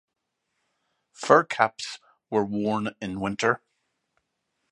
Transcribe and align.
Fur 1.13 1.43
caps 1.43 1.99
were 2.31 2.43
worn 2.43 2.95
in 2.99 3.19
winter. 3.19 3.61